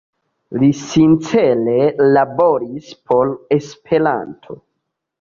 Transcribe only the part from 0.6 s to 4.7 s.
Li sincere laboris por Esperanto.